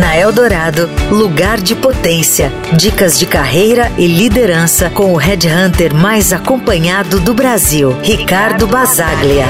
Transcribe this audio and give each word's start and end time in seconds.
Na 0.00 0.16
Eldorado, 0.16 0.88
lugar 1.10 1.60
de 1.60 1.74
potência. 1.74 2.50
Dicas 2.74 3.18
de 3.18 3.26
carreira 3.26 3.92
e 3.98 4.06
liderança 4.06 4.88
com 4.88 5.12
o 5.12 5.16
headhunter 5.18 5.94
mais 5.94 6.32
acompanhado 6.32 7.20
do 7.20 7.34
Brasil, 7.34 7.94
Ricardo 8.02 8.66
Basaglia. 8.66 9.44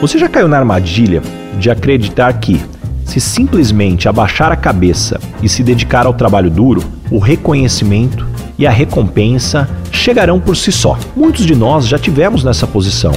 Você 0.00 0.16
já 0.16 0.26
caiu 0.26 0.48
na 0.48 0.56
armadilha 0.56 1.20
de 1.58 1.70
acreditar 1.70 2.32
que, 2.40 2.58
se 3.04 3.20
simplesmente 3.20 4.08
abaixar 4.08 4.50
a 4.50 4.56
cabeça 4.56 5.20
e 5.42 5.50
se 5.50 5.62
dedicar 5.62 6.06
ao 6.06 6.14
trabalho 6.14 6.48
duro, 6.48 6.82
o 7.10 7.18
reconhecimento 7.18 8.26
e 8.58 8.66
a 8.66 8.70
recompensa 8.70 9.68
chegarão 9.92 10.40
por 10.40 10.56
si 10.56 10.72
só? 10.72 10.98
Muitos 11.14 11.44
de 11.44 11.54
nós 11.54 11.86
já 11.86 11.98
tivemos 11.98 12.42
nessa 12.42 12.66
posição 12.66 13.12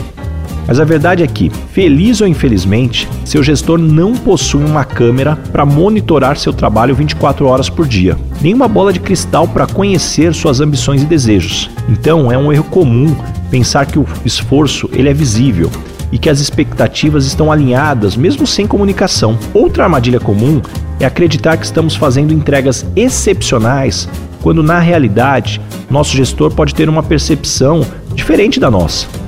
mas 0.67 0.79
a 0.79 0.83
verdade 0.83 1.23
é 1.23 1.27
que, 1.27 1.49
feliz 1.71 2.21
ou 2.21 2.27
infelizmente, 2.27 3.07
seu 3.25 3.43
gestor 3.43 3.77
não 3.77 4.13
possui 4.13 4.63
uma 4.63 4.85
câmera 4.85 5.35
para 5.51 5.65
monitorar 5.65 6.37
seu 6.37 6.53
trabalho 6.53 6.95
24 6.95 7.45
horas 7.45 7.69
por 7.69 7.87
dia, 7.87 8.17
nem 8.41 8.53
uma 8.53 8.67
bola 8.67 8.93
de 8.93 8.99
cristal 8.99 9.47
para 9.47 9.67
conhecer 9.67 10.33
suas 10.33 10.61
ambições 10.61 11.01
e 11.01 11.05
desejos. 11.05 11.69
Então, 11.89 12.31
é 12.31 12.37
um 12.37 12.51
erro 12.51 12.63
comum 12.65 13.15
pensar 13.49 13.85
que 13.85 13.99
o 13.99 14.07
esforço 14.23 14.89
ele 14.93 15.09
é 15.09 15.13
visível 15.13 15.69
e 16.11 16.17
que 16.17 16.29
as 16.29 16.39
expectativas 16.39 17.25
estão 17.25 17.51
alinhadas 17.51 18.15
mesmo 18.15 18.45
sem 18.45 18.67
comunicação. 18.67 19.37
Outra 19.53 19.83
armadilha 19.83 20.19
comum 20.19 20.61
é 20.99 21.05
acreditar 21.05 21.57
que 21.57 21.65
estamos 21.65 21.95
fazendo 21.95 22.33
entregas 22.33 22.85
excepcionais, 22.95 24.09
quando 24.41 24.61
na 24.61 24.79
realidade 24.79 25.61
nosso 25.89 26.15
gestor 26.15 26.51
pode 26.51 26.75
ter 26.75 26.89
uma 26.89 27.03
percepção 27.03 27.85
diferente 28.13 28.59
da 28.59 28.69
nossa. 28.69 29.20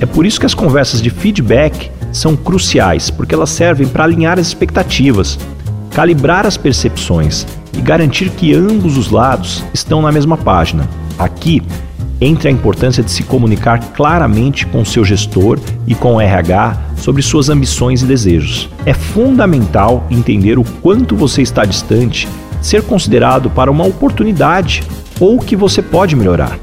É 0.00 0.06
por 0.06 0.24
isso 0.24 0.40
que 0.40 0.46
as 0.46 0.54
conversas 0.54 1.02
de 1.02 1.10
feedback 1.10 1.90
são 2.10 2.34
cruciais, 2.34 3.10
porque 3.10 3.34
elas 3.34 3.50
servem 3.50 3.86
para 3.86 4.04
alinhar 4.04 4.38
as 4.38 4.46
expectativas, 4.46 5.38
calibrar 5.90 6.46
as 6.46 6.56
percepções 6.56 7.46
e 7.76 7.80
garantir 7.80 8.30
que 8.30 8.54
ambos 8.54 8.96
os 8.96 9.10
lados 9.10 9.62
estão 9.74 10.00
na 10.00 10.10
mesma 10.10 10.38
página. 10.38 10.88
Aqui 11.18 11.62
entra 12.18 12.48
a 12.48 12.52
importância 12.52 13.02
de 13.02 13.10
se 13.10 13.22
comunicar 13.22 13.78
claramente 13.92 14.66
com 14.66 14.84
seu 14.84 15.04
gestor 15.04 15.58
e 15.86 15.94
com 15.94 16.16
o 16.16 16.20
RH 16.20 16.78
sobre 16.96 17.22
suas 17.22 17.48
ambições 17.48 18.02
e 18.02 18.06
desejos. 18.06 18.68
É 18.86 18.94
fundamental 18.94 20.06
entender 20.10 20.58
o 20.58 20.64
quanto 20.82 21.14
você 21.14 21.42
está 21.42 21.64
distante 21.64 22.26
ser 22.62 22.82
considerado 22.82 23.48
para 23.50 23.70
uma 23.70 23.84
oportunidade 23.84 24.82
ou 25.18 25.38
que 25.38 25.56
você 25.56 25.80
pode 25.80 26.14
melhorar. 26.16 26.58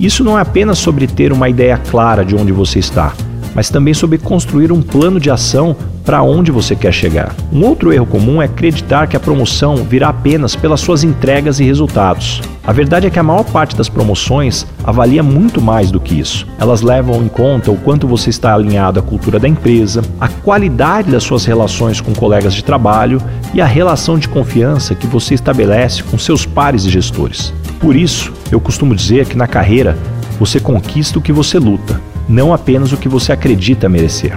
Isso 0.00 0.22
não 0.22 0.38
é 0.38 0.42
apenas 0.42 0.78
sobre 0.78 1.08
ter 1.08 1.32
uma 1.32 1.48
ideia 1.48 1.76
clara 1.76 2.24
de 2.24 2.36
onde 2.36 2.52
você 2.52 2.78
está, 2.78 3.12
mas 3.52 3.68
também 3.68 3.92
sobre 3.92 4.16
construir 4.16 4.70
um 4.70 4.80
plano 4.80 5.18
de 5.18 5.28
ação 5.28 5.74
para 6.04 6.22
onde 6.22 6.52
você 6.52 6.76
quer 6.76 6.92
chegar. 6.92 7.34
Um 7.52 7.64
outro 7.64 7.92
erro 7.92 8.06
comum 8.06 8.40
é 8.40 8.44
acreditar 8.44 9.08
que 9.08 9.16
a 9.16 9.20
promoção 9.20 9.76
virá 9.76 10.10
apenas 10.10 10.54
pelas 10.54 10.80
suas 10.80 11.02
entregas 11.02 11.58
e 11.58 11.64
resultados. 11.64 12.40
A 12.64 12.72
verdade 12.72 13.08
é 13.08 13.10
que 13.10 13.18
a 13.18 13.24
maior 13.24 13.42
parte 13.42 13.74
das 13.74 13.88
promoções 13.88 14.64
avalia 14.84 15.22
muito 15.22 15.60
mais 15.60 15.90
do 15.90 15.98
que 15.98 16.18
isso. 16.18 16.46
Elas 16.60 16.80
levam 16.80 17.20
em 17.20 17.28
conta 17.28 17.72
o 17.72 17.76
quanto 17.76 18.06
você 18.06 18.30
está 18.30 18.54
alinhado 18.54 19.00
à 19.00 19.02
cultura 19.02 19.40
da 19.40 19.48
empresa, 19.48 20.00
a 20.20 20.28
qualidade 20.28 21.10
das 21.10 21.24
suas 21.24 21.44
relações 21.44 22.00
com 22.00 22.14
colegas 22.14 22.54
de 22.54 22.62
trabalho 22.62 23.20
e 23.52 23.60
a 23.60 23.66
relação 23.66 24.16
de 24.16 24.28
confiança 24.28 24.94
que 24.94 25.08
você 25.08 25.34
estabelece 25.34 26.04
com 26.04 26.16
seus 26.16 26.46
pares 26.46 26.84
e 26.84 26.88
gestores. 26.88 27.52
Por 27.80 27.94
isso, 27.94 28.32
eu 28.50 28.60
costumo 28.60 28.94
dizer 28.94 29.26
que 29.26 29.36
na 29.36 29.46
carreira 29.46 29.96
você 30.38 30.58
conquista 30.58 31.18
o 31.18 31.22
que 31.22 31.32
você 31.32 31.58
luta, 31.58 32.00
não 32.28 32.52
apenas 32.52 32.92
o 32.92 32.96
que 32.96 33.08
você 33.08 33.32
acredita 33.32 33.88
merecer. 33.88 34.36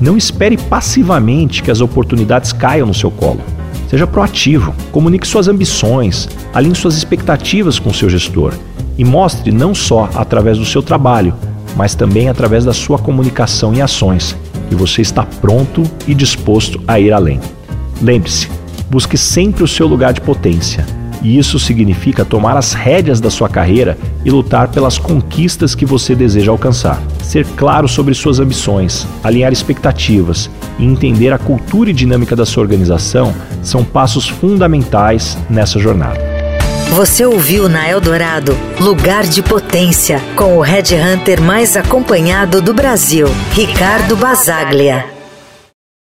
Não 0.00 0.16
espere 0.16 0.56
passivamente 0.56 1.62
que 1.62 1.70
as 1.70 1.80
oportunidades 1.80 2.52
caiam 2.52 2.86
no 2.86 2.94
seu 2.94 3.10
colo. 3.10 3.40
Seja 3.88 4.06
proativo, 4.06 4.74
comunique 4.90 5.26
suas 5.26 5.48
ambições, 5.48 6.28
alinhe 6.52 6.74
suas 6.74 6.96
expectativas 6.96 7.78
com 7.78 7.92
seu 7.92 8.08
gestor 8.08 8.52
e 8.98 9.04
mostre 9.04 9.52
não 9.52 9.74
só 9.74 10.10
através 10.14 10.58
do 10.58 10.64
seu 10.64 10.82
trabalho, 10.82 11.34
mas 11.76 11.94
também 11.94 12.28
através 12.28 12.64
da 12.64 12.72
sua 12.72 12.98
comunicação 12.98 13.72
e 13.74 13.80
ações 13.80 14.36
que 14.68 14.74
você 14.74 15.02
está 15.02 15.24
pronto 15.24 15.84
e 16.06 16.14
disposto 16.14 16.80
a 16.88 16.98
ir 16.98 17.12
além. 17.12 17.40
Lembre-se, 18.00 18.48
busque 18.90 19.16
sempre 19.16 19.62
o 19.62 19.68
seu 19.68 19.86
lugar 19.86 20.12
de 20.12 20.20
potência 20.20 20.84
e 21.22 21.38
isso 21.38 21.58
significa 21.58 22.24
tomar 22.24 22.56
as 22.56 22.72
rédeas 22.72 23.20
da 23.20 23.30
sua 23.30 23.48
carreira 23.48 23.96
e 24.24 24.30
lutar 24.30 24.68
pelas 24.68 24.98
conquistas 24.98 25.74
que 25.74 25.86
você 25.86 26.14
deseja 26.14 26.50
alcançar. 26.50 27.00
Ser 27.22 27.46
claro 27.56 27.88
sobre 27.88 28.14
suas 28.14 28.40
ambições, 28.40 29.06
alinhar 29.22 29.52
expectativas 29.52 30.50
e 30.78 30.84
entender 30.84 31.32
a 31.32 31.38
cultura 31.38 31.90
e 31.90 31.94
dinâmica 31.94 32.34
da 32.34 32.44
sua 32.44 32.62
organização 32.62 33.34
são 33.62 33.84
passos 33.84 34.28
fundamentais 34.28 35.38
nessa 35.48 35.78
jornada. 35.78 36.20
Você 36.94 37.24
ouviu 37.24 37.70
na 37.70 37.88
Eldorado 37.88 38.54
Lugar 38.78 39.24
de 39.24 39.42
Potência, 39.42 40.20
com 40.36 40.58
o 40.58 40.60
Red 40.60 40.94
Hunter 40.94 41.40
mais 41.40 41.74
acompanhado 41.74 42.60
do 42.60 42.74
Brasil, 42.74 43.28
Ricardo 43.52 44.14
Basaglia. 44.14 45.21